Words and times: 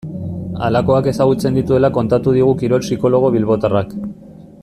Halakoak 0.67 1.09
ezagutzen 1.11 1.59
dituela 1.59 1.91
kontatu 1.99 2.35
digu 2.39 2.57
kirol 2.63 2.85
psikologo 2.87 3.33
bilbotarrak. 3.39 3.97